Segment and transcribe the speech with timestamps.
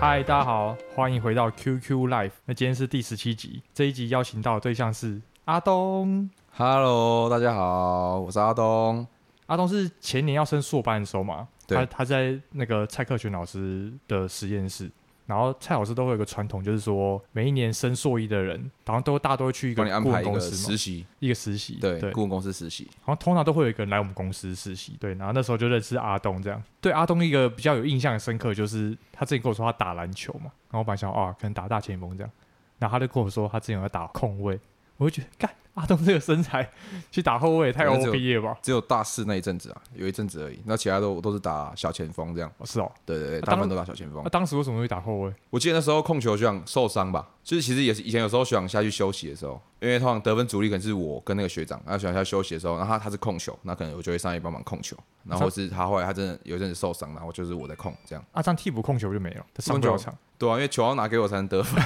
[0.00, 2.30] 嗨，大家好，欢迎回到 QQ Live。
[2.44, 6.30] 那今天是第十七集，这一集邀请到的对象是阿东。
[6.52, 9.04] Hello，大家好，我是阿东。
[9.46, 11.48] 阿东是前年要升硕班的时候嘛？
[11.66, 14.88] 对，他他在那个蔡克群老师的实验室。
[15.28, 22.88] 然后蔡老师都会有个传统，就是说每一年升硕一的人，好像都大家都会去一个顾问公司实习，一个实习，对，对顾问公司实习。
[23.04, 25.12] 然后通常都会有一个人来我们公司实习，对。
[25.16, 26.62] 然后那时候就认识阿东，这样。
[26.80, 32.32] 对阿东一个比较有印象的深刻，就是他之前跟我说他打篮球嘛，然后我本来想啊，可能打大前锋这样。
[32.78, 34.58] 然后他就跟我说他之前有在打控卫，
[34.96, 35.50] 我就觉得干。
[35.78, 36.68] 阿东这个身材
[37.10, 38.58] 去打后卫也太 OP 了吧？
[38.62, 40.60] 只有大四那一阵子啊，有一阵子而已。
[40.64, 42.50] 那其他都都是打小前锋这样。
[42.58, 44.22] 哦，是哦，对对对，大部分都打小前锋。
[44.24, 45.32] 那当时为什么会打后卫？
[45.50, 54.96] 我记得那时候控球学长受伤吧，就是其实也是以前有时候学长下去休息的时候，因为通常得分主力可能是我跟那个学长，然后学长下去休息的时候，然后他他是控球，那可能我就会上去帮忙控球。
[55.24, 58.24] 然后是他后来他真的有一阵子受伤，然后就是我在控这样。
[58.32, 60.14] 啊，这样替补控球就没了，上不了场。
[60.38, 61.82] 对啊，因为球要拿给我才能得分，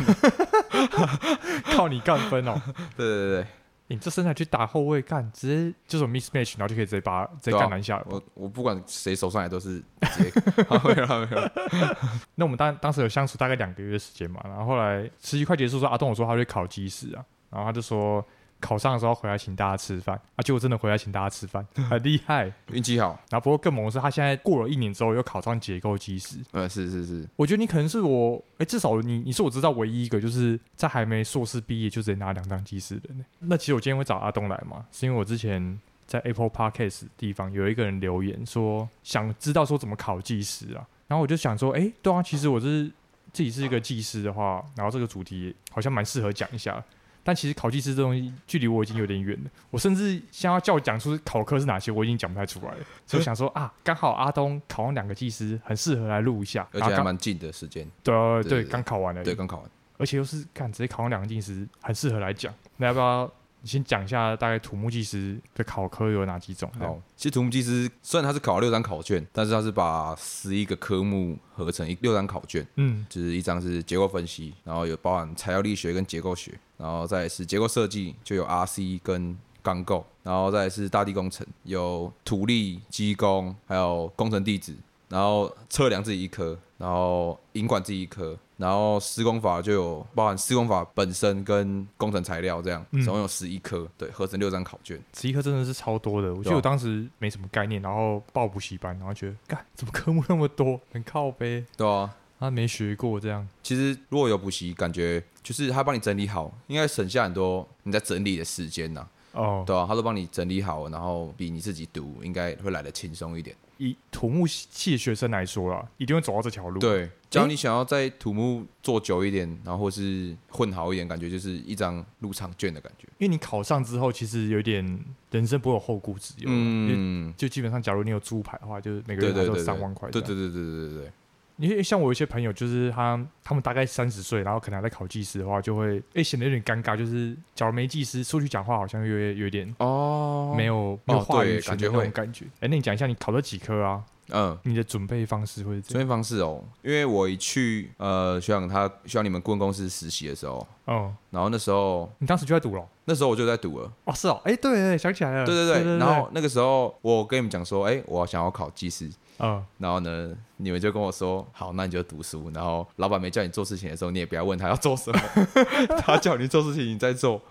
[1.75, 2.61] 靠你干分哦。
[2.97, 3.47] 对 对对。
[3.93, 8.05] 你这身材去打后卫干，直接就是 mismatch，然后就可以直接把直接干篮下来。
[8.09, 10.33] 我我不管谁手上来都是直接。
[10.84, 11.51] 没有没有。
[12.34, 18.25] 那我们当当时有相处大概两个月的时间嘛，然后后来实习快结束时候，阿东我说他去考技师啊，然后他就说。
[18.63, 23.09] 考上的时候回来请大家吃饭，啊，结果真的回来请大家吃饭， 很厉害，运气好。
[23.29, 26.37] 然后不过更猛的是，他现在过了一年之后又考上结构技师。
[26.53, 33.25] 呃，是是是，我觉得你可能是我，哎、欸，至少你你是我知道唯一一个就是在还没硕士毕业就直接拿两张技师的人。
[33.41, 42.91] 那其实我今天会找阿东来嘛，是因为我之前在 Apple Podcast 地方有一个人留言说想知道说怎么考技师啊，然后我就想说，哎、欸，对啊，其实我是
[43.33, 46.83] 自己是一个技师的话，然后这个主题好像蛮适合讲一下。
[47.25, 52.78] 但其实考技师这东西距离我已经有点远了，我甚至想要叫我讲出考科是哪些，我已经讲不太出来了。
[53.06, 57.88] 所以我想说啊，刚好阿东考完两个技师，很适合来录一下，而且还蛮近的时间。
[58.03, 59.22] 对对，刚考完了。
[59.22, 62.53] 对，刚考完，而且又是看直接考完两个技师，很适合来讲。
[62.77, 63.33] 那要不要？
[63.62, 66.71] 你先讲一下大概土木技师的考科有哪几种？
[66.78, 72.67] 好，其实土木技师虽然他是考了六张考卷，但是他是把十一个科目合成一六张考卷。
[72.75, 84.75] 嗯，就是一张是结构分析，然后有包含材料力学跟结构学，然后再是结构设计，就有 RC 跟钢构，然后再是大地工程，有土力、机工，还有工程地质，
[85.12, 88.37] 然后测量自己一科，然后引管自己一科。
[88.56, 96.33] 然后施工法就有包含施工法本身跟工程材料这样，总共有十一科，对，合成六张考卷，十一科真的是超多的。
[96.33, 101.65] 我觉得我当时没什么概念，然后报补习班，然后觉得，干怎么科目那么多，很靠背。
[101.77, 103.47] 对啊，他没学过这样。
[103.65, 109.05] 其实如果有补习，感觉就是他帮你整理好，应该省下很多你在整理的时间呐。
[109.33, 113.56] 哦，对啊，他都帮你整理好，然后比你自己读应该会来得轻松一点。
[113.82, 116.78] 以土木系的学生来说啦，一定会走到这条路。
[116.78, 123.09] 对，只要你想要在土木做久一点，然后或是混好一点，感觉就是一张入场券的感觉。
[123.19, 124.87] 因为你考上之后，其实有点
[125.32, 126.44] 人生不会有后顾之忧。
[126.47, 130.09] 嗯，就基本上，假如你有猪排的话，就是每个月都有三万块。
[130.10, 131.12] 对对对对对对对。
[131.57, 136.97] 因为像我有一些朋友，就是他他们大概三十岁，然后可能还在考技师的话，就会哎显得有点尴尬。
[136.97, 142.47] 就是假如没技师出去讲话，好像有有点哦，没有没有话语权的那种感觉。
[142.61, 144.03] 哎，那你讲一下你考了几科啊？
[144.35, 145.83] 嗯，你的准备方式会是？
[145.83, 152.89] 准备方式哦，因为我一去呃，学长他需要你们顾问公司实习的时候，哦，然后那时候你当时就在读了？
[153.05, 153.93] 那时候我就在读了。
[154.05, 155.99] 哦，是哦，哎，对，想起来了，对对对。
[155.99, 159.11] 然后那个时候我跟你们讲说，哎，我想要考技师。
[159.42, 162.48] 嗯，然后呢，你们就跟我说，好，那你就读书。
[162.54, 165.20] 然后老板没叫你做事情的时候，你也不要问他要做什么，
[165.98, 167.42] 他叫你做事情，你再做。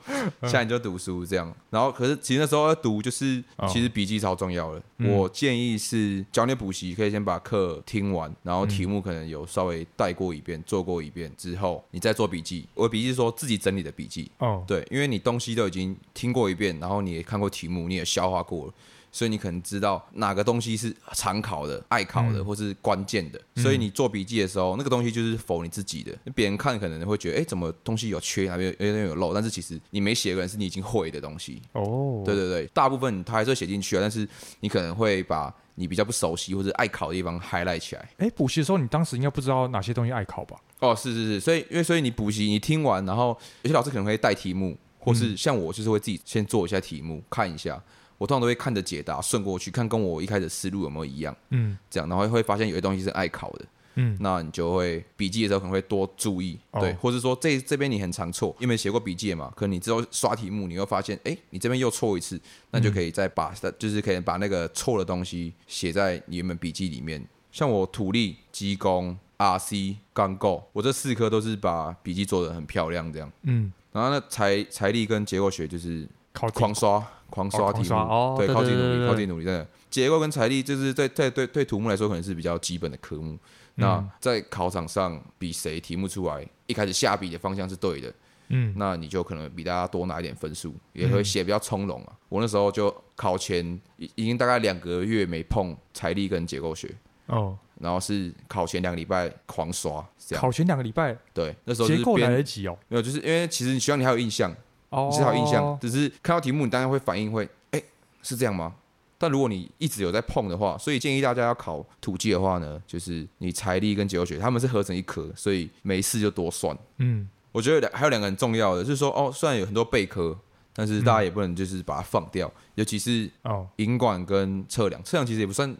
[0.43, 1.53] 现在你就读书这样。
[1.69, 4.81] 然后，可是其实那时候要读，就是其实笔记超重要的。
[4.99, 12.65] 我建议是教你补习，可以先把课听完，然后题目可能有稍微带过一遍，做过一遍之后，你再做笔记。
[12.73, 14.31] 我笔记是说自己整理的笔记。
[14.37, 18.73] 哦，对，因为你东西都已经听过一遍，然后你也看过题目，你也消化过了。
[19.11, 23.39] 所以你可能知道哪个东西是常考的、爱考的，或是关键的。
[23.55, 26.17] 嗯、所以你做笔记的时候，那个东西就是否你自己的。
[26.33, 29.33] 别人看可能会觉得，哎、欸，怎么东西有缺，哪边有点有漏？
[29.33, 31.61] 但是其实你没写可能是你已经会的东西。
[31.73, 34.27] 哦，对对对，大部分他还是会写进去啊，但是
[34.61, 38.01] 你可能会把你比较不熟悉或者爱考的地方 highlight 起来。
[38.17, 40.57] 哎、欸，补习的时候你当时应该不知道哪些东西爱考吧？
[40.79, 47.81] 哦，是是是，所以因为所以你补习你听完，然后有些老师可能会带题目，或是像我就是会自己先做一下题目看一下。
[48.21, 53.65] 我通常都会看着解答顺过去，看跟我一开始思路有没有一样，嗯，这样，然后会发现有些东西是爱考的，
[53.95, 62.39] 嗯，那你就会笔记的时候可能会多注意，哦、对，或者说这这边你很常错，因为写过笔记嘛，可能你之后刷题目，你会发现，哎，你这边又错一次，
[62.69, 67.27] 那就可以再把，嗯、就是可以把那个错的东西写在你原本笔记里面。
[67.51, 73.31] 像我土力、机工、RC、钢构，我这四科都是把笔记做的很漂亮，这样。
[73.41, 79.67] 嗯，然后呢，财财力跟结构学就是靠狂刷、狂刷题目，哦、对，靠自己努力，靠自己努力，真的。
[79.89, 83.35] 结构跟财力就是在在对对土木来说可能是比较基本的科目。
[83.75, 88.13] 那在考场上比谁题目出来，一开始下笔的方向是对的，
[88.49, 92.13] 嗯，那你就可能比大家多拿一点分数，也会写比较从容啊。
[92.29, 93.65] 我那时候就考前
[93.97, 96.93] 已已经大概两个月没碰财力跟结构学
[97.27, 100.41] 哦，然后是考前两个礼拜狂刷，这样。
[100.41, 104.55] 考前两个礼拜，对，那时候结构来得及哦，没有，就是因为其实你希望你还有印象，哦，
[104.91, 107.81] 你是还有印象，只是看到题目你当然会反应会，哎，
[108.21, 108.75] 是这样吗？
[109.17, 116.75] 但如果你一直有在碰的话，所以建议大家要考土技的话呢，就是你财力跟结构学他们是合成一科，所以没事就多算。
[116.97, 120.35] 嗯，我觉得两还有两个很重要的，就是说哦，虽然有很多备科，
[120.73, 125.71] 但是大家也不能就是把它放掉，嗯、尤其是哦，引管跟测量，测量其实也不算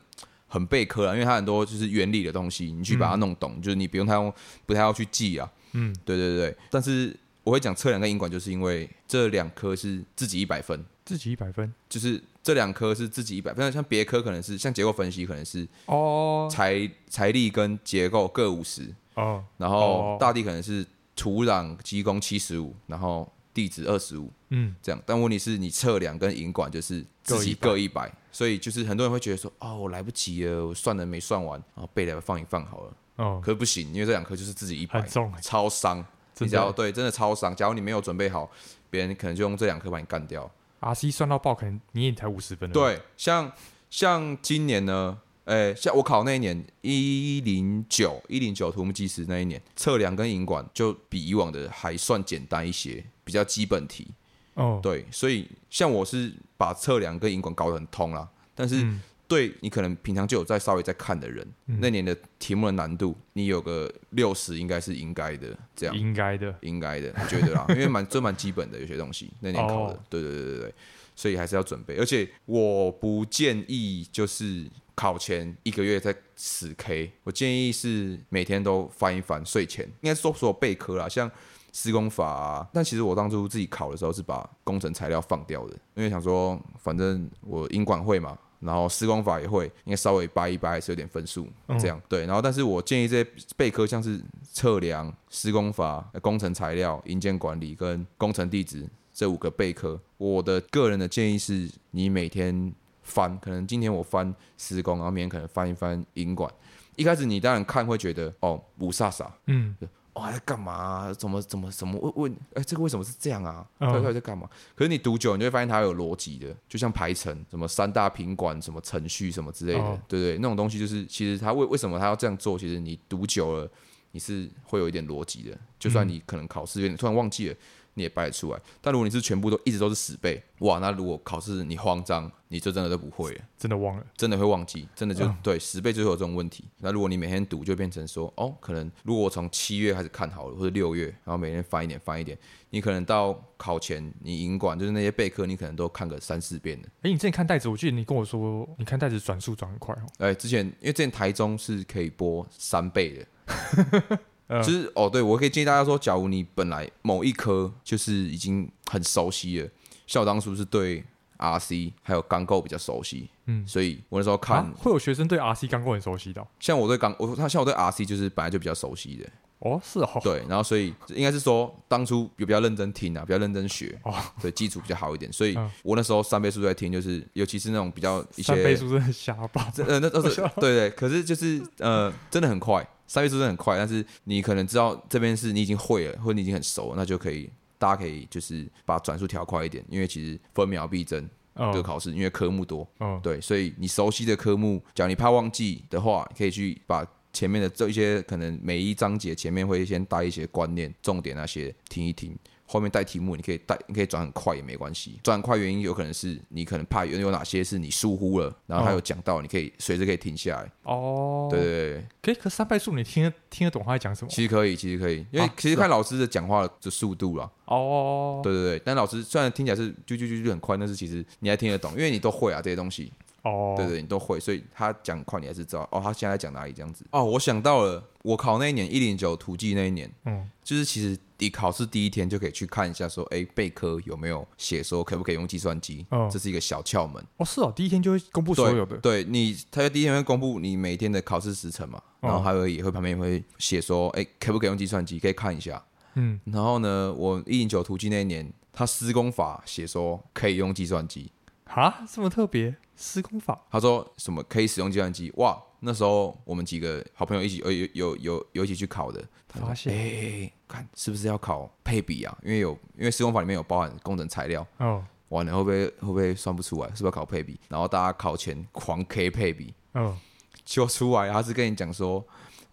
[0.47, 4.31] 很备科了，因为它很多就是原理的东西，你去把它弄懂，嗯、就是你不用太用
[4.67, 5.51] 不太要去记啊。
[5.73, 10.83] 嗯，对对对，但是我会讲测量跟引管，就是因为这两科是自己一百分。
[11.03, 20.85] 自己一百分，就是这两科是自己一百分，像别科可能是像结构分析可能是哦，财财力跟结构各五十哦，然后大地可能是
[21.15, 25.01] 土壤机工七十五，然后地质二十五，嗯，这样。
[25.05, 36.05] 但问题是你测量跟引管就是自己各一百，所以就是很多人会觉得说，哦，我来不及了，我算了没算完，然后背来放一放好了，哦，可是不行，因为这两科就是自己一百，很重，超伤，
[36.41, 37.55] 你知道对，真的超伤。
[37.55, 38.49] 假如你没有准备好，
[38.89, 40.49] 别人可能就用这两颗把你干掉。
[40.79, 42.71] RC 算到爆，可能你也才五十分。
[42.71, 43.51] 对，像
[43.89, 54.07] 像今年呢，诶、欸，像我考那一年一零九一零九土木技师那一年，测量跟引管就比以往的还算简单一些，比较基本题。
[54.55, 58.85] 哦，对，所以像我是把测量跟引管搞得很通啦，但是
[59.31, 65.97] 对你可能平常就有在稍微在看的人，嗯、那年的题目的难度，你有个六十应该是应该的，这样。
[65.97, 70.73] 应该的，应该的，我觉得啦，因为蛮 这蛮基本的有些东西，那年考的，对对对对，
[71.15, 81.31] 所以还是要准备，而且我不建议就是考前一个月在死 K，我建议是每天都翻一翻，睡前应该说所有备科啦，像
[81.71, 88.37] 施工法啊，但其实我当初自己考的时候是把工程材料放掉的，因为想说反正我英管会嘛。
[88.61, 91.47] 然后施工法也会，应该稍微掰一掰，还是有点分数，
[91.79, 92.25] 这样、嗯、对。
[92.25, 94.21] 然后，但是我建议这些备科，像是
[94.53, 106.49] 测量、施工法、工程材料、营建管理跟工程地质这五个备科，我的个人的建议是，你每天翻，可能今天我翻施工，然后明天可能翻一翻营管。
[106.95, 109.75] 一开始你当然看会觉得哦，五煞煞，嗯。
[110.13, 111.13] 我还在干嘛？
[111.13, 112.37] 怎么怎么怎么问问？
[112.53, 113.65] 哎，这个为什么是这样啊？
[113.79, 114.49] 到底在干嘛？
[114.75, 122.59] 可是你读久，你就会发现它有逻辑的，就像排程，什么三大品管，什么程序，什么之类的，哦、对对，那种东西就是，其实它为为什么它要这样做？
[122.59, 123.69] 其实你读久了，
[124.11, 125.57] 你是会有一点逻辑的。
[125.79, 127.55] 就算你可能考试有点突然忘记了。
[127.93, 136.63] 你也掰得出来，但如果你是全部都一直都是十倍，哇，那如果考试你慌张，你就真的都不会了，真的忘了，真的会忘记，真的就、嗯、对十倍就会有这种问题。
[136.77, 142.37] 那如果你每天读，就变成说，哦，可能如果我从七月开始看好了，或者六月，然后每天翻一点翻一点，
[142.69, 146.87] 你可能到考前，你引管就是那些备课，你可能都看个三四遍了。
[146.99, 150.07] 哎、欸，你之前看袋子，我记得你跟我说，你看袋子转速转很快哦。
[150.19, 154.19] 哎、欸，之前因为之前台中是可以播三倍的。
[154.61, 159.69] 就是哦，对，我可以建议大家说，假如你本来某一科就是已经很熟悉了，
[160.05, 161.03] 像我当初是对
[161.37, 169.29] RC 还有钢构比较熟悉，嗯，所以我那时候看、啊、会有学生对 RC 钢构很熟悉的、哦，像我对钢我他像我对 RC 就是本来就比较熟悉的，
[169.61, 182.87] 哦，是哦，对，然后所以应该是说当初有比较认真听啊，比较认真学，哦， 对，基础比较好一点，所以我那时候三倍速在听，就是尤其是那种比较一些三倍速真的瞎爆，呃，那都是 对对，可是就是呃，真的很快。
[183.07, 202.37] 三倍速真的很快，但是你可能知道这边是你已经会了，或者你已经很熟了，那就可以，大家可以就是把转速调快一点，因为其实分秒必争这个考试，因为科目多，哦、对，所以你熟悉的科目，假如你怕忘记的话，可以去把前面的这一些可能每一章节前面会先带一些观念、重点那些听一听。
[202.65, 205.19] 后面带题目，你可以带，你可以转很快也没关系。
[205.21, 210.71] 转很快原因有可能是你可能怕有有哪些是你疏忽了，然后他有讲到，你可以随时可以停下来。
[210.83, 212.35] 哦，对对对，可以。
[212.35, 214.31] 可三倍速你听得听得懂他在讲什么？
[214.31, 217.51] 其实可以，其实可以，因为其实看老师的讲话的速度啦。
[217.65, 223.11] 哦，对对对，但老师虽然听起来是就就就就很快，但是其实你还听得懂，因为你都会啊这些东西。
[223.43, 227.05] 哦，对对，你都会，所以他讲快，你还是知道哦，他现在在讲哪里这样子。
[227.11, 236.05] 哦，我想到了，我考那一年一零九土技那一年，嗯，就是其实你考试第一天就可以去看一下，说，哎，备科有没有写说可不可以用计算机？
[236.11, 237.23] 哦，这是一个小窍门。
[237.37, 238.97] 哦，是哦，第一天就会公布所有的。
[238.97, 245.19] 对，对你，他在第一天会公布你每天的考试时程嘛，然后还有也会旁边也会写说，哎，可不可以用计算机？
[245.19, 245.83] 可以看一下。
[246.13, 251.31] 嗯，然后呢，我一零九土技那一年，他施工法写说可以用计算机。
[251.65, 252.75] 哈，这么特别？
[253.01, 253.59] 施工法？
[253.71, 255.31] 他说什么可以使用计算机？
[255.37, 262.37] 哇，那时候我们几个好朋友一起有有有有有一起去考的，发现哎、欸，看是不是要考配比啊？
[262.43, 266.87] 因为有因为施工法里面有包含工程材料哦，完了会不会会不会算不出来？
[266.89, 267.59] 是不是要考配比？
[267.67, 270.15] 然后大家考前狂 K 配比哦，
[270.63, 272.23] 就出来他是跟你讲说。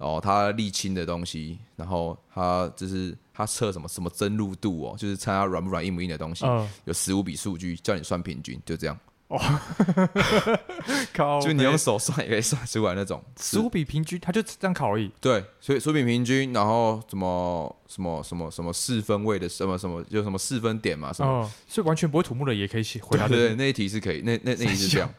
[0.00, 8.96] 哦，他沥青的东西，然后他就是他测什么什么真入度哦，就是测它软不软、硬不硬的东西，嗯、有十五笔数据叫你算平均，就这样。
[9.28, 9.38] 哦，
[11.42, 15.10] 就你用手算也可以算出来那种十五比平均，他就这样考而已。
[15.20, 23.28] 对，所以十五比平均，然后什么什么什么什么四分位的什么什么，就什么四分点嘛，什么，呃、所以完全不会土木的也可以写回答。
[23.28, 25.12] 对，那一题是可以，那那那题是这样。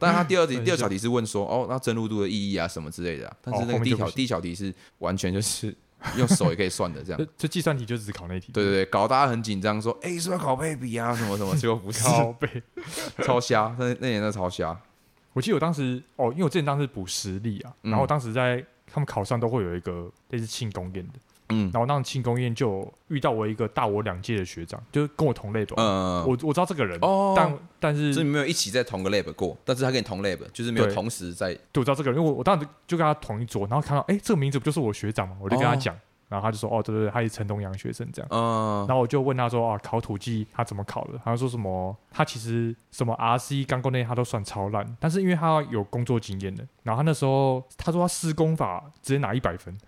[0.00, 5.74] 但是他第二题第二小题是问说，哦，那真露度的意义啊什么之类的，啊，但是那个第一条第一小题是完全就是
[6.16, 8.52] 用手也可以算的这样， 这计算题就只考那题。
[8.52, 12.62] 对对对，搞大家很紧张，说，哎，是不是要考配比啊什么什么， 结果不是，抄背，
[13.24, 14.78] 超瞎，那那年真的超瞎。
[15.32, 21.14] 我记得我当时，哦，因为我之前当时补实力啊，然后当时在他们考上都会有一个类似庆功宴的。
[21.48, 25.72] 嗯，然后那庆功宴就遇到我一个大我两届的学长，就是跟我同 lab。
[25.76, 31.54] 嗯，我我知道这个人，哦，但但是是没有一起在同个 lab 过，但是他跟你同 lab，就是没有同时在。
[31.72, 35.36] 对，我知道这个人，因为我我当时就跟他同一桌，然后看到，哎，这个名字不就是我学长嘛？
[35.40, 35.94] 我就跟他讲。
[35.94, 35.98] 哦
[36.28, 38.28] 然后他就说：“哦，对对对，他是陈东阳学生这样。
[38.32, 41.96] 嗯”然后我就问他说：“啊，考土技他怎么考的？”他说：“什么？
[42.10, 49.78] 他其实什么 RC 钢构那些他都算超烂，但是因为他有工作经验的，然后他那时候他说他施工法直接拿一百分，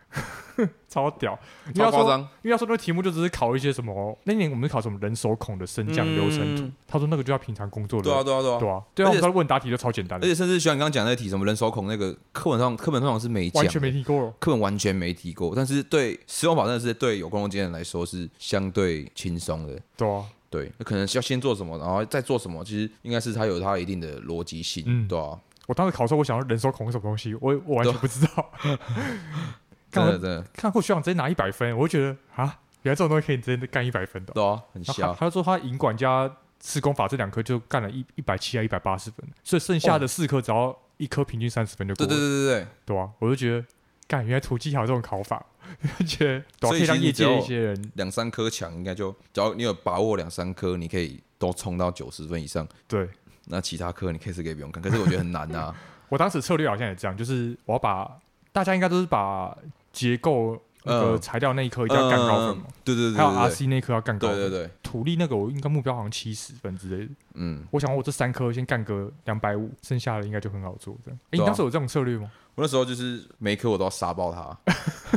[0.89, 1.39] 超屌，
[1.75, 2.21] 超夸张。
[2.43, 6.63] 因为他说那个题目就只是考一些什么，那年我们考什么人手孔的升降流程图。
[6.63, 8.05] 嗯、他说那个就要平常工作的。
[8.05, 8.83] 对啊，对啊，对啊，对啊。
[8.95, 16.19] 对啊，他问答题就超简单的，而且甚至像你刚刚讲那题什么人手孔那个课本上课本上是没讲，完全没提过，课本完全没提过，但是对。
[16.27, 25.39] 施工法真的是对有工作经验来说是相对轻松的，对啊，对，那可能是要先做什么，然后再做什么，其实应该是它有它一定的逻辑性，嗯，对啊。
[25.67, 28.51] 我当时考的时候，我想要人手孔是什么东西，我我完全不知道，
[29.99, 30.43] 真的真的。
[30.53, 35.13] 看过学长直接拿一百分，我就觉得啊，原来这种东西可以直接干一百分的，对啊，很瞎。
[35.15, 36.31] 他说他引管加
[36.63, 43.67] 施工法这两科就干了一一百七啊一百八十分，所以剩下的四科只要一科平均三十分就过了，对对对对对，对啊，我就觉得。
[44.11, 45.45] 干，原来土技还有这种考法，
[46.09, 52.67] 觉得可以让业界一些人两三科强，应该就只要你有把握两三科，你可以都冲到九十分以上。
[52.87, 53.07] 对，
[53.49, 55.77] 那其他科你可以是可以不用看，可是我觉得很难啊。
[56.09, 58.11] 我当时策略好像也这样，就是我要把
[58.51, 59.55] 大家应该都是把
[59.99, 67.13] 结构那个材料那一科一定要干高分嘛，对对对，还有 RC 那一科要干高分，对对对，土力那个我应该目标好像七十分之类的。
[67.35, 70.97] 嗯，我想我这三科先干个两百五，剩下的应该就很好做。
[71.05, 72.31] 这样，哎，你当时有这种策略吗？
[72.55, 74.59] 我那时候就是每一科我都要杀爆它，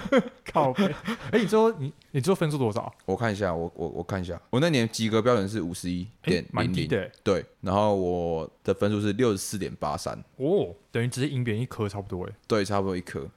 [0.51, 0.93] 靠北！
[1.31, 2.93] 哎，你最后你你最后分数多少？
[3.05, 6.88] 我看一下，我我我看一下，我那年及格标准是五十一点零零，
[7.23, 13.27] 对，然后我的分数是六十四点八三，哦，等于直接赢别人一科差不多哎，对，差不多一科。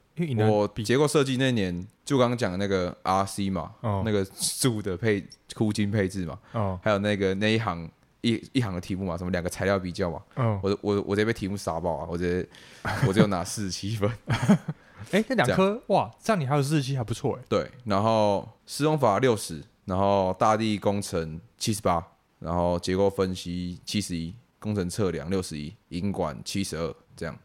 [0.47, 4.25] 我结构设计那年就刚刚讲的那个 RC 嘛，那个
[4.59, 6.39] 柱的配箍筋配置嘛，
[6.81, 7.89] 还有那个那一行。
[8.21, 12.49] 一一行的题目嘛，什么两个材料比较嘛，嗯，我我我这边题目傻爆啊，我直接
[13.07, 14.09] 我只有拿四十七分，
[15.11, 22.03] 哎、欸，这两科哇，这样你还有四十七还不错哎，对，然后施工法六十，然后大地工程七十八，
[22.39, 27.37] 然后结构分析七十一，工程测量六十一，引管七十二，这样，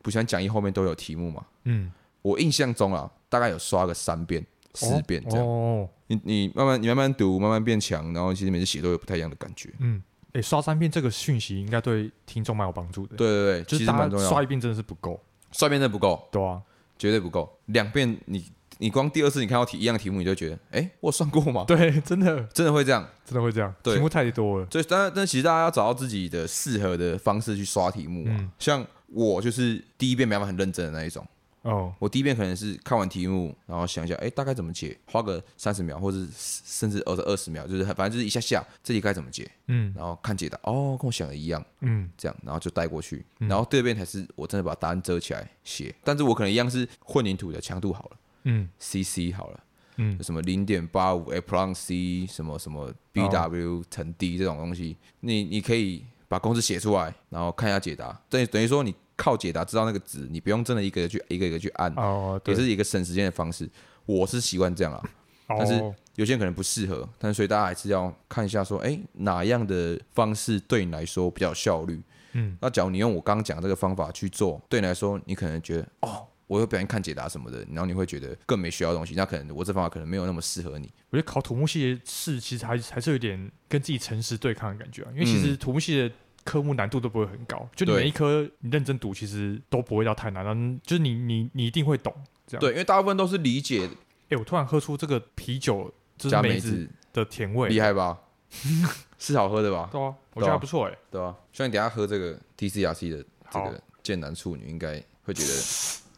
[0.00, 1.90] 不像讲义后面都有题目嘛，嗯，
[2.22, 10.02] 我印象中啊，大概有刷个三遍、四遍这样，哦，你你慢慢你慢慢读，慢慢变强，然后其实每次写都有不太一样的感觉，嗯。
[10.32, 13.16] 哎，刷三遍这个讯息应该对听众蛮有帮助的。
[13.16, 16.28] 对对对，就是大家刷一遍真的是不够，刷一遍真的不够。
[16.30, 16.62] 对啊，
[16.96, 17.52] 绝对不够。
[17.66, 18.44] 两遍你
[18.78, 21.64] 你光第二次你看到题一样的题目，你就觉得，哎，我算过吗？
[21.66, 23.74] 对， 真的真的会这样，真的会这样。
[23.82, 24.68] 对，题目太多了。
[24.70, 28.52] 所以，但但其实大家要找到自己的适合的方式去刷题目嘛。
[28.56, 31.26] 像我就是第一遍没办法很认真的那一种。
[31.62, 49.60] 哦，我第一遍可能是看完题目，然后想一下，哎，大概怎么解，花个三十秒，或者甚至二十二十秒，就是反正就是一下下，这题该怎么解，嗯，然后看解答，哦，跟我想的一样，嗯，这样，然后就带过去，然后第二遍才是我真的把答案遮起来写，但是我可能一样是混凝土的强度好了，嗯，CC 好了，
[49.96, 56.04] 嗯，什么零点八五 A plus C 什么什么 BW 乘 D 这种东西，你你可以。
[56.30, 58.16] 把公式写出来，然后看一下解答。
[58.28, 63.68] 等于等于说你靠解答知道那个值，你不用真的一个一个去一个一个去按，哦，也是一个省时间的方式。
[64.06, 65.02] 我是习惯这样啊，
[65.46, 65.74] 但是
[66.14, 72.00] 有些人可能不适合，但是所以大家还是要看一下说，哎，哪样的方式对你来说比较有效率？
[72.32, 76.26] 嗯，那假如你用我刚刚讲这个方法去做，对你来说，你可能觉得哦。
[76.50, 80.92] 我会不小心看解答什么的，然后你会觉得更没需要的东西，那可能我这方法可能没有那么适合你。
[81.10, 86.10] 我觉得考土木系的试其实还还是有点跟自己诚实对抗的感觉啊，因为其实土木系的
[86.44, 92.14] 科目难度都不会很高，就你每一科你认真读，其实都不会到太难，就是你你你一定会懂
[92.46, 92.60] 这样。
[92.60, 93.88] 对，因为大部分都是理解。
[94.30, 98.18] 哎，我突然喝出这个啤酒就是梅子的甜味，厉害吧？
[99.18, 99.88] 是好喝的吧？
[99.92, 105.52] 对啊，我觉得还不错哎，对啊，希望你等下喝这个 TCRC 的这个剑男处女，应该会觉得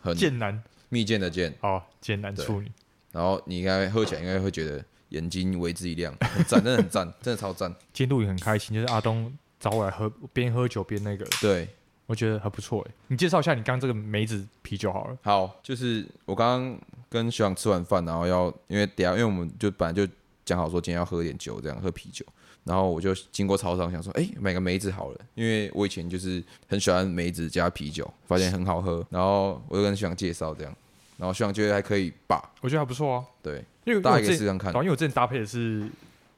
[0.01, 0.17] 很。
[0.17, 2.71] 剑男蜜饯的剑，哦，剑男处女。
[3.11, 7.71] 然后你应该喝起来应该会觉得眼睛为之一亮，很赞，真的很赞，真的超赞。
[7.93, 9.31] 今天录影很开心，就是阿东
[9.63, 11.25] 找我来喝，边喝酒边那个。
[11.41, 11.69] 对，
[12.07, 12.95] 我觉得还不错哎。
[13.07, 15.17] 你介绍一下你刚刚这个梅子啤酒好了。
[15.23, 20.05] 好，就是我刚刚跟学长吃完饭，然后要因为等下，因为我们就本来就
[20.45, 22.27] 讲好说今天要喝点酒，这样喝啤酒。
[22.65, 29.05] 然后我就经过超商，想说，哎，买个梅子好了，因为我以前就是很喜欢梅子加啤酒，发现很好喝。
[29.11, 30.77] 然后我就跟学长介绍这样，
[31.17, 33.25] 然后学长觉得还可以吧，我觉得还不错啊。
[33.43, 34.73] 对，因为大家可以试试看。
[34.75, 35.89] 因为我之前搭配的是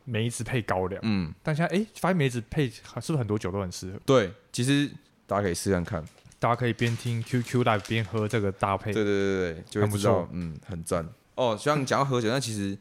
[0.04, 3.98] 梅子配高粱，嗯，但现在哎，发现梅子配是不是很多酒都很适合？
[4.06, 4.90] 对，其实
[5.26, 6.04] 大家可以试试看，
[6.38, 11.08] 大家可以边听 QQ Live 边喝这个搭配，对对对对，就会知道，嗯，很赞。
[11.34, 12.76] 哦，学长你讲要喝酒，那其实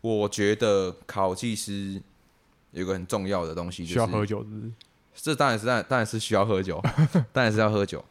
[0.00, 2.02] 我觉得考技师。
[2.76, 4.72] 有个很重要的东西，就是需要喝酒是是？
[5.22, 6.82] 这当然是，当然当然是需要喝酒，
[7.32, 8.04] 当然是要喝酒，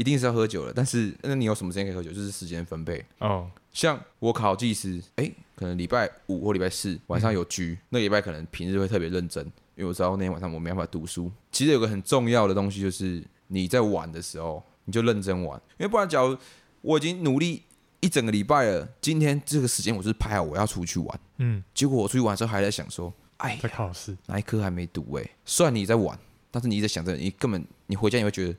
[0.00, 0.72] 一定是要喝酒了。
[0.74, 2.10] 但是，那你有什么时间可以喝酒？
[2.10, 3.04] 就是时间分配。
[3.18, 9.44] 哦，像我考技师，哎，可能礼拜五或礼拜四晚上有局，嗯、那礼拜可能平日会特别认真，
[9.76, 11.30] 因为我知道那天晚上我没办法读书。
[11.52, 16.34] 其实有个很重要的东西，就是你在玩的时候，你就认真玩，因为不然，假如
[16.80, 17.62] 我已经努力
[18.00, 23.12] 一整个礼拜了，今天这个时间我是排好我要出去玩，嗯，结果我出去玩的时候还在想说。
[23.36, 25.30] 哎，在考试，哪一科还没读哎？
[25.46, 26.18] 虽然你在玩，
[26.50, 28.54] 但是你一直想着，你根本你回家你会觉得，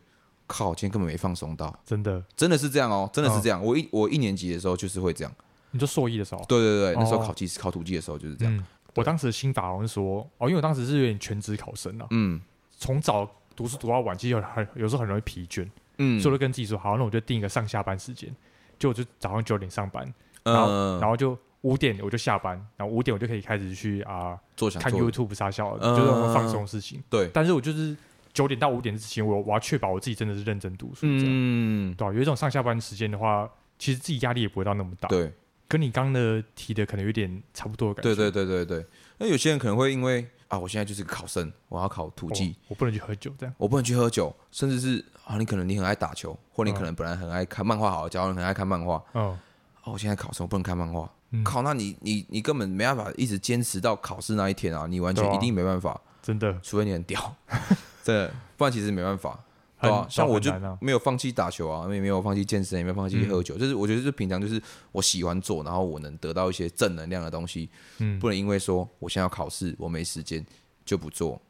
[0.51, 1.74] 靠，今天根本没放松到。
[1.85, 3.64] 真的，真的是这样哦，真的是这样。
[3.64, 5.33] 我一我一年级的时候就是会这样。
[5.72, 6.44] 你就硕一的时候？
[6.48, 8.66] 对对对，那时候考技考土技的时候就是这样。
[8.96, 12.42] 我当时的心法好像是说，哦，因为我当时是有点全职考生了，嗯，
[12.77, 15.66] 从早读书读到晚，其实很有时候很容易疲倦，
[15.98, 18.29] 嗯，所以我就跟自己说，好，那我就定一个上下班时间，
[18.77, 21.37] 就我就早上九点上班，然后然后就。
[21.64, 27.03] 五点我就下班，然后五点我就可以开始去啊，做看 YouTube 杀小，就是我放松的事情。
[27.07, 27.96] 对，但是我就是
[28.33, 31.01] 九点到五点之前，我我要确保我自己真的是认真读书。
[31.03, 35.09] 嗯，对，有一种上下班时间的话，其实自己压力也不会到那么大。
[35.09, 35.31] 对，
[35.67, 38.15] 跟你刚刚的提的可能有点差不多的感觉。
[38.15, 38.85] 对对对对对。
[39.17, 49.37] 那有些人可能会因为啊，我现在就是个考生，我要考土技，我不能去喝酒，这样我不能去喝酒，甚至是啊，你可能你很爱打球，或你可能本来很爱看漫画，好，假如你很爱看漫画，哦，
[49.83, 51.09] 哦，我现在考生，我不能看漫画。
[51.46, 54.85] 考，那你你你根本没办法一直坚持到考试那一天啊！
[54.85, 57.36] 你完全一定没办法，真的，除非你很屌，
[58.03, 59.40] 真的，不然其实没办法，
[59.81, 60.05] 对吧？
[60.10, 70.46] 像我就没有放弃打球啊，也没有放弃健身，也没有放弃喝酒，就是我觉得是平常就是我喜欢做，然后我能得到一些正能量的东西，嗯，不能因为说我现在要考试，我没时间
[70.86, 71.42] 就不做。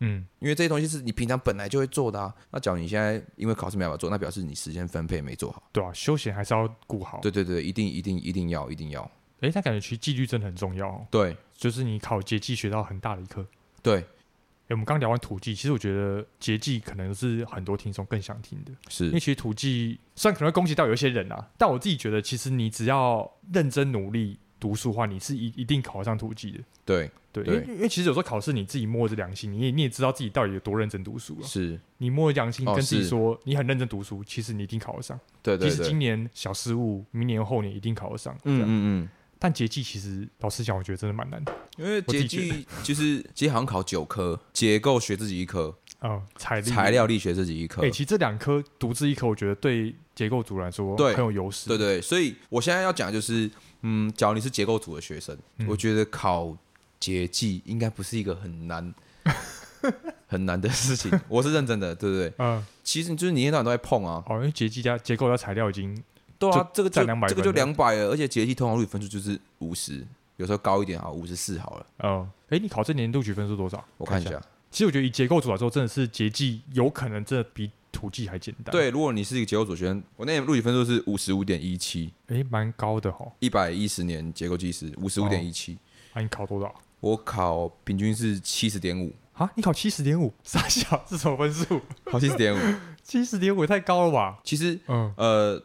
[0.00, 2.34] 嗯，因为这些东西是你平常本来就会做的啊。
[2.50, 5.62] 那假如你现在因为考试没办法做，那表示你时间分配没做好。
[5.72, 7.18] 对啊，休闲还是要顾好。
[7.22, 9.10] 对对对，一定一定一定要一定要。
[9.40, 11.06] 哎，他感觉其实纪律真的很重要哦。
[11.10, 13.46] 对，就是你考节技学到很大的一课。
[13.82, 14.04] 对，
[14.66, 18.72] 哎，我们刚聊完土技，其实我觉得节技可能是很多听众更想听的。
[18.88, 26.58] 是，因为其实土技虽然可能会攻击到有一些人啊，但我自己觉得，其实你只要认真努力读书的话，你是一一定考得上土技的。
[26.84, 27.10] 对。
[27.32, 31.46] 对，因为因为其实有时候考试你自己摸着良心，你也你也知道自己到底有多认真读书了。
[31.46, 35.20] 是，你摸着良心跟自己说你很认真读书，其实你一定考得上。
[35.42, 35.68] 对对。
[35.68, 38.34] 即使今年小失误，明年后年一定考得上。
[38.44, 39.08] 嗯嗯嗯。
[39.38, 41.54] 但节技其实老实讲，我觉得真的蛮难的。
[41.76, 47.82] 因为节技就是其实好像考九科，结构学自己一科，哦，材材料力学自己一科。
[47.82, 51.68] 哎，其实这两科独自一科，我觉得对结构组来说很有优势。
[51.68, 53.50] 对对，所以我现在要讲就是，
[53.82, 56.56] 嗯，假如你是结构组的学生，我觉得考。
[56.98, 58.94] 节技应该不是一个很难
[60.26, 62.32] 很难的事情，我是认真的，对不对？
[62.38, 64.24] 嗯，其实就是你一天到晚都在碰啊。
[64.26, 66.02] 哦，因为节技加结构加材料已经
[66.38, 71.86] 对啊，这个就两百，这个就两百了，而且节气通常录取分数就是五十，有时候高一点啊，五十四好了。
[72.04, 73.84] 嗯，哎，你考这年录取分数多少？
[73.96, 74.40] 我看一下。
[74.70, 78.70] 其实我觉得以结构组来说，真的是节技有可能真的比土技还简单。
[78.72, 83.26] 对，如果你是一个结构组学生，我那年录取分数是五十五点一七，哎，蛮高的哈。
[83.38, 85.78] 一百一十年结构技师五十五点一七，
[86.12, 86.74] 那你考多少？
[87.00, 91.80] 我考平均是七十点五，啊，你考七十点五， 傻小，是什么分数？
[92.04, 94.38] 考七十点五， 七十点五也太高了吧？
[94.44, 95.62] 其实，嗯，呃，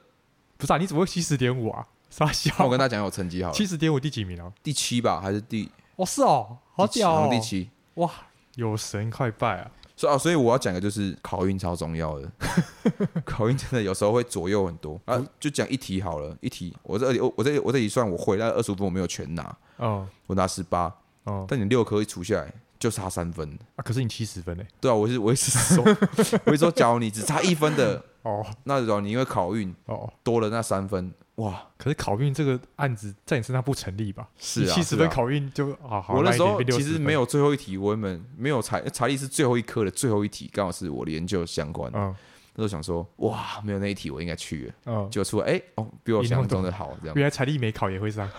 [0.61, 1.87] 不是啊，你怎么会七十点五啊？
[2.11, 4.53] 傻小，我跟大家讲我成绩好了，七十点五第几名啊？
[4.61, 5.67] 第七吧，还是第？
[5.95, 8.07] 哦，是哦，好屌哦，第七，哇，
[8.53, 9.71] 有神快拜啊！
[9.95, 12.31] 所以啊，所以我要讲的就是考运超重要的，
[13.25, 15.19] 考运真的有时候会左右很多啊。
[15.39, 20.93] 就讲一题好了，一题，我这我我这我这一算，我回来二十五分我没有全拿，哦，我拿十八，
[21.23, 22.53] 哦，但你六科一除下来。
[22.81, 23.83] 就差三分啊！
[23.83, 24.63] 可是你七十分呢？
[24.81, 25.85] 对啊，我是我是说，
[26.45, 31.61] 我是说，假如你只差一分的哦，那种你因为考运哦多了那三分哇！
[31.77, 34.27] 可是考运这个案子在你身上不成立吧？
[34.39, 41.91] 是啊，七十分考运就啊，我那时候其实没有最后一题，我们没有才才力是最后一科的最后一题，刚好是我的研究相关。
[41.93, 42.15] 嗯。
[42.53, 44.73] 那时候想说，哇，没有那一题，我应该去了。
[44.85, 47.15] 嗯，就出来，哎，哦，比我想象中的好，这样。
[47.15, 48.29] 原来财力没考也会上，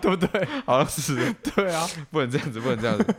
[0.00, 0.44] 对不对？
[0.66, 3.14] 好像是，对啊，不能这样子，不能这样子。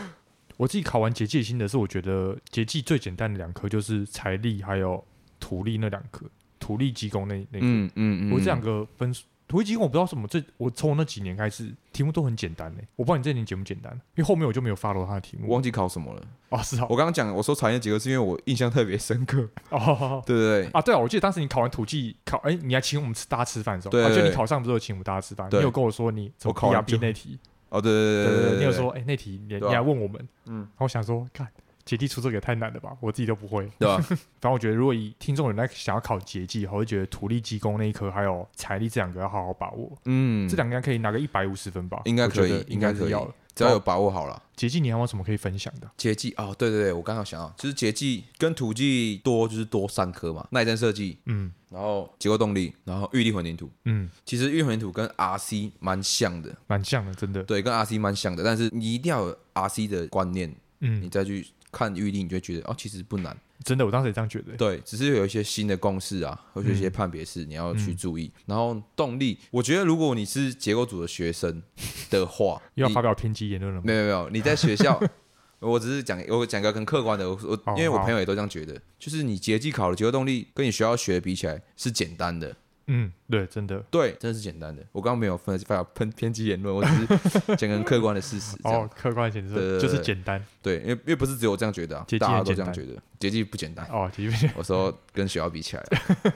[0.58, 5.02] 我自己考完结界心的是，我觉得结界最简单的两科就是财力还有
[5.40, 6.26] 土力那两科，
[6.60, 7.66] 土力机工那那科。
[7.66, 9.24] 嗯嗯嗯，我这两个分数。
[9.52, 12.80] 土力机工我不知道什么，这我从那几年开始题目都很简单呢。
[12.96, 16.22] 我不知道你这年简不简单，因为后面我就没有 follow 他的题目，我忘记考什么了。
[16.48, 19.46] 哦，是啊，我刚刚讲我说产业结构是因为我印象特别深刻。
[19.68, 20.70] 哦， 对对对。
[20.72, 25.46] 啊，对啊，我记得当时你考完土技考，哎，你还请我们吃大家吃饭的时候，对，就你考上不是有请我们大家吃饭？
[25.52, 27.38] 你有跟我说你我考 B 那题。
[27.68, 30.26] 哦，对对对对，你有说哎那题你你还问我们？
[30.46, 31.46] 嗯，然后我想说看。
[31.92, 33.98] 结计出这个也太难了吧，我自己都不会，对吧？
[34.40, 39.92] 反正我觉得，如果以听众人在想要考结计，我会觉得土力技工那一科还有财力这两个要好好把握。
[40.06, 42.00] 嗯，这两个应该可以拿个一百五十分吧？
[42.06, 43.14] 应该可以，应该可以，
[43.54, 44.42] 只要有把握好了。
[44.56, 45.90] 结计你还有什么可以分享的？
[45.98, 61.46] 结计哦，对对对，我刚刚想到，就是结计跟土技多就是多三科嘛，耐震设计，嗯，然后结构动力，然后预力混凝土，嗯，其实预力混凝土跟 RC 蛮像的，蛮像的，真的，对，跟 RC 蛮像的，但是你一定要有 RC 的观念，嗯，你再去。
[61.74, 64.52] 看预定，你就觉得哦，其实不难，真的，我当时也这样觉得。
[64.58, 68.30] 对，只是有一些新的公式啊，或者一些判别式，你要去注意。
[68.36, 71.62] 嗯、然后动力，我觉得如果你是结构组的学生
[72.10, 73.84] 的话， 要发表偏激言论了吗？
[73.86, 75.02] 没有没有，你在学校，
[75.60, 82.54] 我只是讲我讲个很客观的，我我因为我朋友也都这样觉得，就是你结计考的结构动力跟你学校学的比起来是简单的。
[82.86, 84.82] 嗯，对，真的，对，真的是简单的。
[84.92, 88.56] 我刚刚没有分发喷偏偏激言论，我只是讲个客观的事实。
[88.64, 90.44] 哦，客观的事实就是简单。
[90.60, 93.00] 对，因为因为不是只有我这样觉得啊，大家都这样觉得。
[93.18, 93.86] 结计不简单。
[93.90, 94.58] 哦，结计不简单。
[94.58, 95.84] 我说跟学校比起来，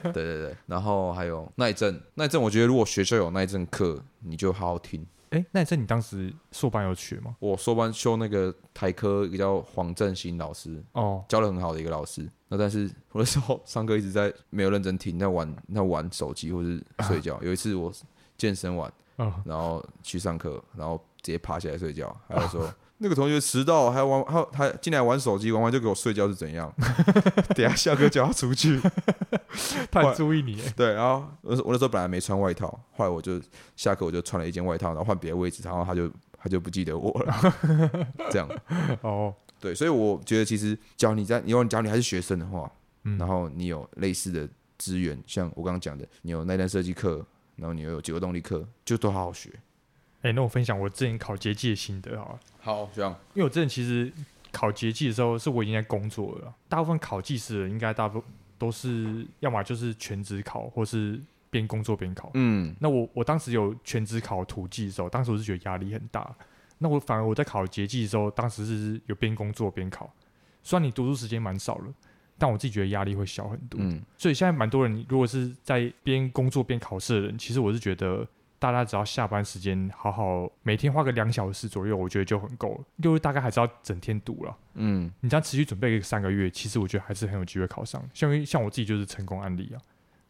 [0.03, 0.55] 对对对。
[0.65, 5.05] 然后还有耐震，耐震，我觉得如果学校有耐震课，你就好好听。
[5.29, 7.35] 哎，欸，那在你当时硕班有学吗？
[7.39, 12.27] 我硕班修那个台科一个叫黄振兴老师，哦，教的很好的一个老师。
[12.47, 17.37] 那但是我那时候 上课一直在没有认真听，在玩在玩手机或是睡觉。
[17.41, 17.91] 有一次我
[18.37, 18.91] 健身完，
[19.43, 22.15] 然后去上课，然后直接爬起来睡觉。
[22.29, 26.73] 还有说那个同学迟到还玩，还他进来玩手机，玩完就给我睡觉是怎样？
[27.55, 28.81] 等下下课叫他出去。
[29.91, 30.61] 他很注意你。
[30.75, 33.39] 对，然后我我那时候本来没穿外套，后来我就
[33.75, 37.35] 下课我就穿了一件外套，然后换别的位置，然后他就他就不记得我了。
[38.31, 38.49] 这样
[39.01, 39.33] 哦。
[39.59, 42.71] 对，所以我觉得其实，教你在，因为假如你还是学生的话，
[43.05, 49.49] 嗯，然后你有类似的资源，像我刚刚讲的，你有耐震设计课，然后你又有结构动力课，就都好好学。
[50.21, 52.39] 哎，那我分享我之前考结计的心得好了。
[52.59, 53.11] 好，这样。
[53.33, 54.11] 因为我之前其实
[54.51, 56.53] 考结计的时候，是我已经在工作了。
[56.67, 62.31] 大部分考技师的应该大部分都是要么就是全职考，或是边工作边考。
[62.33, 66.35] 嗯，那我我当时有全职考土技的时候，当时我是觉得压力很大。
[66.79, 70.11] 那我反而我在考结计的时候，当时是有边工作边考，
[70.61, 71.93] 虽然你读书时间蛮少了，
[72.37, 73.79] 但我自己觉得压力会小很多。
[73.81, 78.27] 嗯，所以现在蛮多人如果是在边工作边考试的人，其实我是觉得
[78.59, 82.83] 大家只要下班时间好好每天花个两小时左右，我觉得就很够了。
[82.97, 84.57] 因为大概还是要整天读了。
[84.73, 88.03] 嗯，你这样持续准备个三个月，其实我觉得还是很有机会考上。
[88.13, 89.77] 像像我自己就是成功案例啊。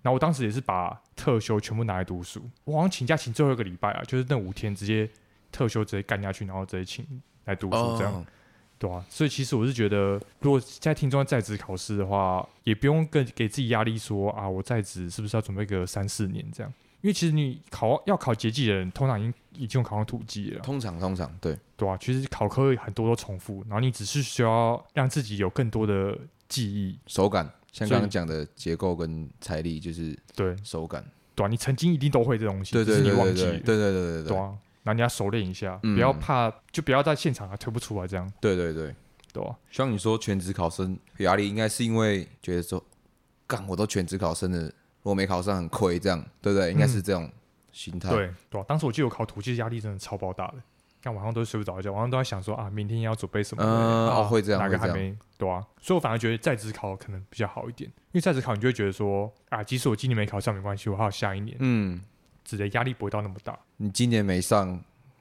[0.01, 5.09] 然后我当时也是把特休全部拿来读书，我好像请假请最后一个礼拜啊，就是那五天直接。
[5.49, 8.23] 特休直接干下去，然后直接请来读书，这样，oh.
[8.77, 16.71] 对啊，所以其实我是觉得，如果在听众在职考试的话，也不用跟给自己压力说啊，我在职是不是要准备个三四年这样？
[17.01, 20.61] 因为其实你考要考结计的人，通常已经已经有考上土技了。
[20.61, 26.17] 通常通常对对啊，其实考科很多都重复，然后你只是需要让自己有更多的
[26.49, 31.05] 记忆、手感，像刚刚讲的结构跟财力，就是对手感，
[31.35, 34.57] 对啊，你曾经一定都会这东西，对对对对对，对对对对对对啊。
[34.83, 38.31] 那你要熟练一下，嗯、不要怕，就不要在现场还推不出来这样。
[38.39, 38.95] 对对对，
[39.33, 39.53] 对啊。
[39.69, 42.81] 像你说全职考生压力，应该是因为觉得说，
[43.45, 44.71] 干我都全职考生了，
[45.07, 46.69] 如果没考上很亏，这样对不对？
[46.69, 47.31] 应该是这种
[47.71, 48.09] 心态。
[48.09, 48.65] 对对啊。
[48.67, 50.55] 当时我记得我考土技压力真的超爆大的，
[51.01, 53.63] 看晚上都睡不着觉，晚上都在想说啊，明天要准备什么？
[53.63, 55.17] 嗯，哦，会这样，哪个还没？
[55.37, 62.01] 对啊，所以我反而觉得在职考可能比较好一点，因为在职考你就会觉得说啊，即使我今年没考上没关系，我还有下一年，嗯，
[62.43, 63.57] 自己压力不会到那么大。
[63.77, 64.77] 你今年没上，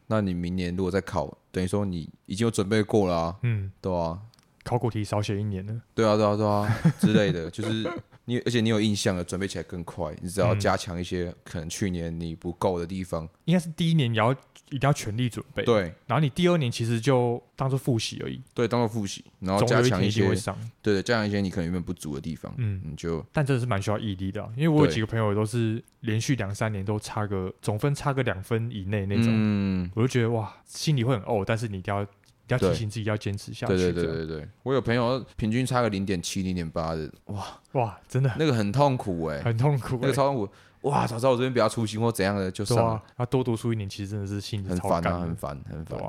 [0.09, 4.19] 那你明年如果再考，等于说你已经有准备过了啊，嗯，对啊，
[4.65, 7.89] 考古题少写一年呢，对啊，对啊，对啊之类的，就是。
[8.27, 10.15] 你而且你有印象了，准备起来更快。
[10.21, 14.33] 你只要加强一些可能去年你不够的地方，嗯、应该是第一年你要
[14.69, 15.65] 一定要全力准备。
[15.65, 18.43] 对，然后你第二年其实就当做复习而已。
[18.53, 20.25] 对，当做复习，然后加强一些。
[20.25, 22.53] 一会上对，加强一些你可能原本不足的地方。
[22.59, 29.27] 嗯，你就但真的是蛮需要毅力的，因为我有几个朋友都是连续两三年都差个总分差个两分以内那种。
[29.29, 32.05] 嗯，我就觉得哇，心里会很怄，但是你一定要。
[32.49, 33.75] 要提醒自己要坚持下去。
[33.75, 40.49] 对对对对对，我有朋友平均差个零点七、零点八的，哇哇，真的那个很痛苦哎，很痛苦，那个超痛苦。
[40.83, 43.03] 哇，早知道我这边比较粗心或怎样的就算了。
[43.19, 46.01] 要多读书一年，其实真的是心里很烦啊，很烦很烦。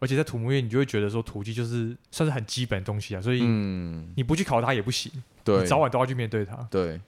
[0.00, 5.10] 而且在土木业，你就会觉得说土技就是算是很基本的东西啊，所以你不去考它也不行，
[5.44, 6.56] 对，你早晚都要去面对它。
[6.70, 7.00] 对，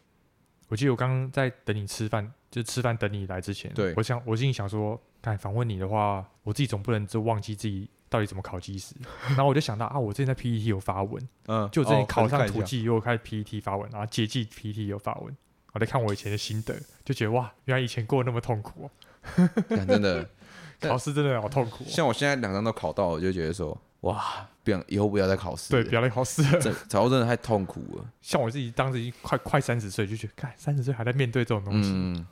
[0.68, 7.90] 我记得我刚刚在等你吃饭，就吃饭等你来之前，对，我想我心里想说，看访问你的话，我自己总不能就忘记自己。
[8.14, 8.94] 到底怎么考技师？
[9.31, 15.37] 然后我就想到啊，我之前在 PET 有发文，嗯，就我之前考上土技又开始 PET 发文，然后接技 PET 有发文，
[15.72, 20.24] 我在看我以前的心得，就觉得哇，原来以前过得那么痛苦哦，真的，
[20.79, 21.83] 考试真的好痛苦。
[21.88, 28.05] 像我现在两张都考到，我就觉得说哇，不要以后不要再考试，对，不要再考试了，考真的太痛苦了。
[28.22, 31.90] 像我自己当时已经快快三十岁，就觉得，看三十岁还在面对这种东西。
[31.92, 32.24] 嗯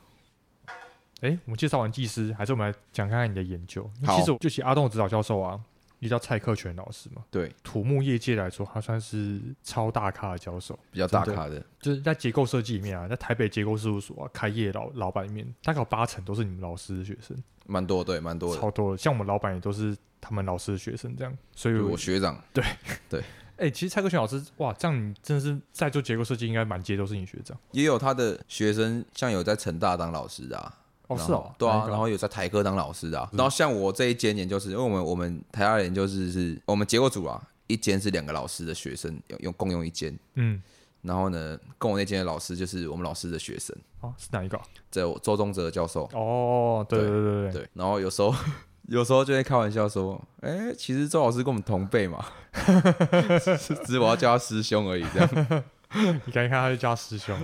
[1.21, 3.89] 哎，我们介绍完技师，还是我们来讲看看你的研究。
[4.01, 5.57] 其实就其阿东的指导教授啊。
[6.03, 7.23] 你叫蔡克全老师嘛？
[7.31, 11.65] 对，土木业界来说，他算是超大咖的教授，比较大咖的。
[11.79, 18.97] 就是在结构设计里面啊，在台北结构事务所啊，开业老老板里面，大概有八成都是你们老师的学生，蛮多，对，蛮多的，超多的。
[18.97, 21.33] 像我们老板也都是他们老师的学生，这样。
[21.55, 22.61] 所以我，我学长，对
[23.07, 23.21] 对。
[23.55, 27.57] 哎、欸，其实蔡克全老师，哇，这样你真的是在做结构设计，应该满街都是你学长。
[27.71, 30.79] 也有他的学生，像有在成大当老师的啊。
[31.07, 40.61] 哦，是哦，对啊，然后有在台科当老师的啊，然后像我这一间研究室，因为我们我们台大研究室是我们结构组啊，一间是两个老师的学生用用共用一间，嗯，
[41.01, 44.59] 然后呢，跟我那间的老师就是我们老师的学生，哦，是哪一个？
[44.89, 46.09] 这周宗哲教授。
[46.13, 48.33] 哦，对对对对对，然后有时候
[48.87, 52.25] 有时候就会开玩笑说，哎，其实周老师跟我们同辈嘛，
[53.43, 55.63] 只是我要叫他师兄而已，这样。
[56.25, 57.37] 你看一看，他就叫他师兄，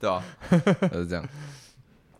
[0.00, 0.24] 对吧？
[0.90, 1.24] 就是这样。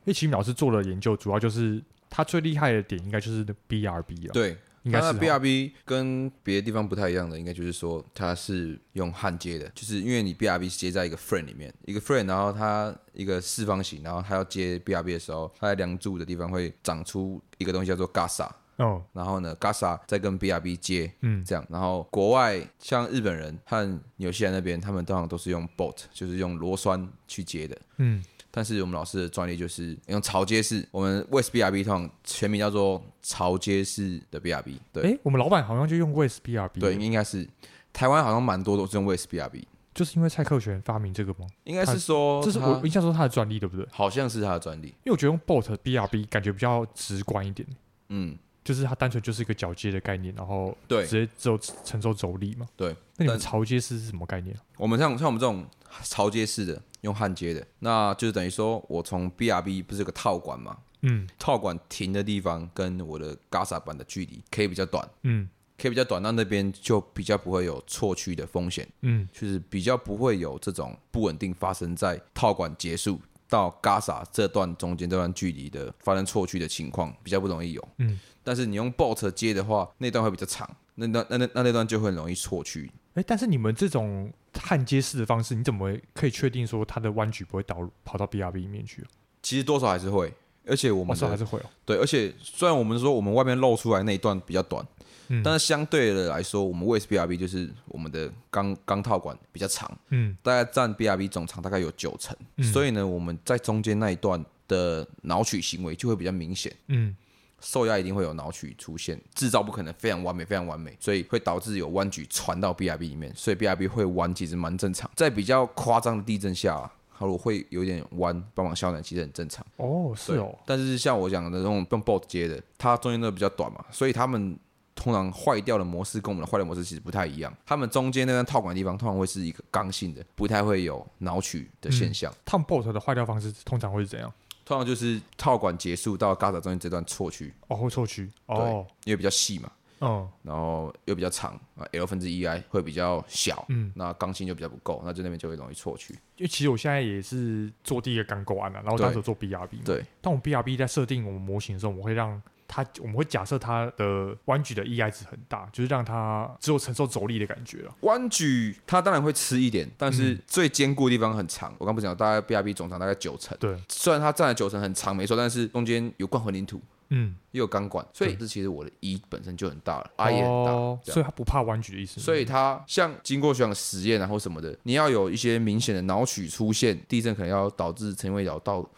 [0.04, 4.32] 因为齐明老师做的研究，主要就是他最厉害的点，应该就是 BRB 了。
[4.32, 18.48] 对，应该是 BRB 跟别的地方不太一样的，应该就是说它是用焊接的，就是因为你 BRB 是接在一个 frame 里面，一个 frame，然后它一个四方形，然后它要接 BRB 的时候，它在梁柱的地方会长出一个东西叫做 Gasa。
[18.76, 28.24] 哦，然后呢，Gasa 再跟 BRB 接，嗯，这样，然后国外像日本人和纽西兰那边，他们通常都是用 bolt，就是用螺栓去接的，嗯。
[28.54, 34.74] 但是我们老师的专利就是用槽接式，我们 West BRB 通常全名叫做槽接式的 BRB。
[34.92, 36.78] 对，哎，我们老板好像就用 West BRB。
[36.78, 37.48] 对，应该是
[37.92, 41.46] 台湾好像蛮多都是用 West BRB，就是因为蔡克全发明这个吗？
[41.64, 43.86] 应该是说，这是我印象中他的专利，对不对？
[43.90, 47.66] 好像是他的专利，因为我觉得用 Bolt BRB 感觉比较直观一点。
[48.10, 52.66] 嗯，就是它单纯就是一个铰接的概念，然后对，直接只有承受轴力嘛。
[52.76, 54.54] 对，那你们槽接式是什么概念？
[54.76, 55.64] 我们像像我们这种
[56.02, 56.82] 槽接式的。
[57.02, 82.88] 用焊接的，那就是等于说，我从 BRB 不是有个套管嘛，嗯，套管停的地方跟我的 GASA 板的距离可以比较短，嗯，可以比较短，那那边就比较不会有错区的风险，嗯，就是比较不会有这种不稳定发生在套管结束到 GASA 这段中间这段距离的发生错区的情况，比较不容易有，嗯，但是你用 bolt 接的话，那段会比较长，那段那那那那段就会很容易错区。
[83.14, 89.04] 哎，但是你们这种焊接式的方式，你怎么可以确定说它的弯曲不会导跑到 BRB 里面去？
[89.42, 90.32] 其实多少还是会，
[90.66, 91.64] 而且我们多少还是会哦。
[91.84, 94.86] 对，而且虽然我们说我们外面露出来那一段比较短，
[95.28, 107.16] 嗯，但是相对的来说，我们 West BRB 就是我们的钢钢套管比较长，嗯，大概占 BRB 总长大概有九成，嗯，所以呢，我们在中间那一段的挠曲行为就会比较明显，嗯。
[107.62, 115.10] 受压一定会有挠曲出现，制造不可能非常完美，非常完美，所以会导致有弯矩传到 BRB 里面，所以 BRB 会弯其实蛮正常。
[115.14, 119.64] 在比较夸张的地震下，它如果会有点弯，帮忙消暖其实很正常。
[119.76, 120.58] 哦，是哦。
[120.66, 124.58] 但是像我讲的那种用 bolt 接的，它中间都比较短嘛，所以他们
[124.94, 127.52] 通常坏掉的模式跟我们的坏掉模式其实不太一样。
[127.64, 132.32] 他们中间那段套管的地方通常会是一个刚性的，不太会有挠曲的现象。
[132.44, 134.32] 烫、嗯、bolt 的坏掉方式通常会是怎样？
[134.64, 137.52] 通常就是套管结束到嘎达中间这段错区。
[137.68, 138.30] 哦，会错区。
[138.46, 139.70] 哦，因为比较细嘛。
[140.00, 140.28] 嗯。
[140.42, 143.64] 然后又比较长啊，L 分之一 I 会比较小。
[143.68, 143.92] 嗯。
[143.94, 146.14] 那刚性就比较不够，那就那边就会容易错区。
[146.36, 149.84] 因为其实我现在也是做第一个钢构案了，然后当时做 BRB。
[149.84, 150.04] 对。
[150.20, 152.40] 当我们 BRB 在设定我们模型的时候，我会让。
[152.74, 157.94] 它我们会假设它的弯矩的 EI 值很大，就是让它只有承受轴力的感觉了。
[158.00, 161.70] 弯矩它当然会吃一点，但是最坚固的地方很长。
[161.72, 163.54] 嗯、我刚不讲，大概 BRB 总长大概九成。
[163.60, 166.80] 对，虽然它占了九成很长没错，但是中间有灌混凝土，
[167.10, 170.72] 嗯，又有钢管，所以这其实我的 E 本身就很大了，I 也很大，
[171.12, 172.22] 所以它不怕弯矩的意思。
[172.22, 178.88] 所以它像经过学长实验然后什么的，你要有一些明显的脑曲出现，地震可能要导致成为角到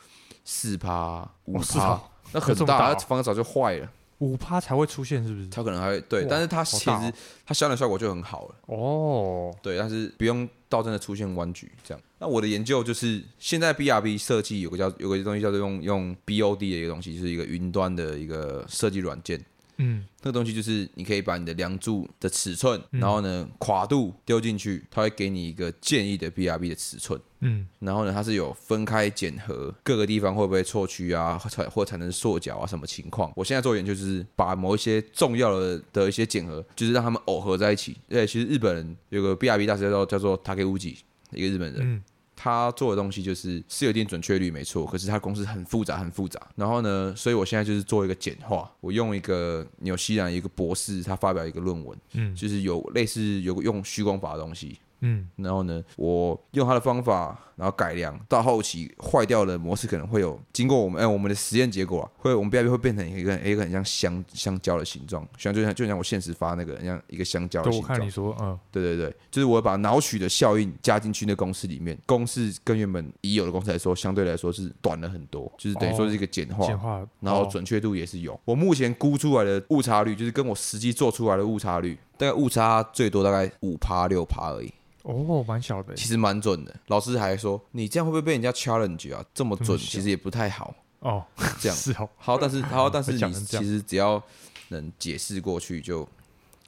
[0.44, 2.00] 四趴五趴，
[2.34, 3.88] 那很大，它防早就坏了。
[4.18, 5.48] 五趴才会出现，是不是？
[5.48, 7.12] 它可能还会对，但是它其实
[7.44, 8.54] 它消的效果就很好了。
[8.66, 12.00] 哦，对，但是不用到真的出现弯曲这样。
[12.18, 19.44] 那我的研究就是，现在 BRB 设计有个叫有个东西叫做用用 BOD 的一个东西，就是一个云端的一个设计软件。
[19.78, 27.20] 嗯，那个东西就是你可以把你的梁柱的尺寸，嗯、然后呢跨度丢进去，它会给你一个建议的 BRB 的尺寸。
[27.40, 33.32] 嗯，然后呢它是有分开检核各个地方会不会错区啊，或或产生缩角啊什么情况。
[33.36, 37.96] 我现在做研究就是把某一些重要的的一些检核，就是让他们耦合在一起。
[38.08, 40.96] 对，其实日本人有个 BRB 大师叫做叫做 Takeuchi，
[41.32, 41.82] 一个日本人。
[41.82, 42.02] 嗯
[42.44, 46.38] 他做的东西就是是有点准确率没错，可是他公司很复杂很复杂。
[46.54, 54.78] 然后呢，所以我现在就是做一个简化，我用一个纽西兰一个博士他发表一个论文，嗯，就是有类似有用虚光法的东西。
[55.00, 67.92] 嗯，然后呢，我用他的方法，然后改良到后期坏掉的模式可能会有经过我们哎我们的实验结果啊，会我们 BRB 会变成一个一个很像香香蕉的形状，像就像就像我现实发那个很像一个香蕉的形状。
[67.92, 78.38] 我看你说，嗯，对对对，就是我把脑取的效应加进去那公式里面，公式跟原本已有的公式来说，相对来说是短了很多，就是等于说是一个简化，简化，然后准确度也是有。
[78.44, 84.72] 我目前估出来的误差率，就是跟我实际做出来的误差率，大概误差最多大概五趴六趴而已。
[85.04, 86.74] 哦，蛮小的，其实蛮准的。
[86.88, 89.24] 老师还说，你这样会不会被人家 challenge 啊？
[89.32, 90.74] 这么准，其实也不太好。
[91.00, 91.22] 哦，
[91.60, 94.22] 这样 是哦，好，但是好，但是你其实只要
[94.68, 96.08] 能解释过去就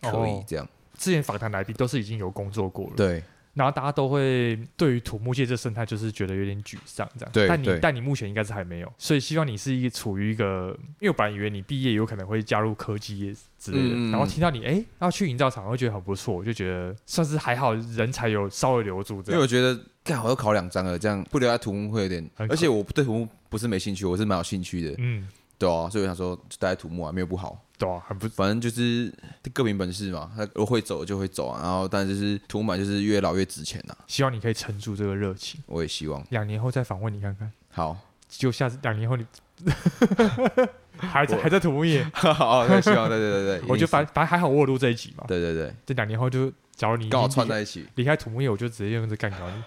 [0.03, 0.69] 可以这样。
[0.99, 3.23] 之前访谈来宾都是已经有工作过了，对。
[3.57, 7.33] 然后大家都会对于土木界这生态就是觉得有点沮丧，这样。
[7.33, 7.49] 对。
[7.49, 19.23] 但你但你目前应该是还没有，所以希望你是一个处于一个，因为我本来以为你毕业有可能会加入科技业之类的，嗯、然后听到你哎要去营造厂，我会觉得很不错，我就觉得算是还好，人才有稍微留住。
[19.29, 24.95] 因为我觉得，干好要考两张了，这样不留在土木会有点，而且我对土木不是没兴趣，我是蛮有兴趣的。
[24.99, 25.27] 嗯。
[25.59, 27.59] 对啊，所以我想说待在土木啊，没有不好。
[27.79, 29.13] 对啊，还不，反正就是
[29.53, 30.31] 各凭本事嘛。
[30.37, 34.05] 他会走就会走啊，然后但就是土木就是越老越值钱呐、啊。
[34.07, 35.63] 希望你可以撑住这个热情。
[35.67, 36.25] 我也希望。
[36.31, 37.51] 两年后再访问你看看。
[37.71, 37.97] 好，
[38.29, 39.27] 就下次两年后你
[40.97, 42.03] 还在我还在土木业。
[42.15, 43.63] 好，那希望对对对对。
[43.69, 45.25] 我就反反正还好我有录这一集嘛。
[45.29, 49.63] 对对对，这两年后就假如你刚好串在一起，离开土木业，我就直接用这干掉你。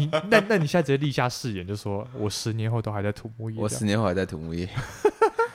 [0.00, 3.60] 你那那你现在直接立下誓言，就说我十年后都还在土木业。
[3.60, 4.68] 我十年后还在土木业。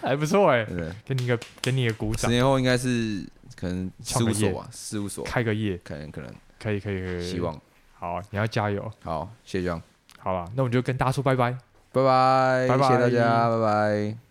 [0.02, 0.66] 还不错哎，
[1.06, 2.30] 给你一个给你一个鼓掌。
[2.30, 3.24] 十年后应该是
[3.56, 7.30] 可能事务所吧，事务所开个业，可能可能可以可以可以。
[7.30, 7.54] 希望
[7.94, 8.92] 好，你要加油。
[9.04, 9.72] 好，谢谢。
[10.20, 11.52] 好了，那我们就跟大家说拜拜，
[11.92, 14.31] 拜拜，谢谢大家，拜拜。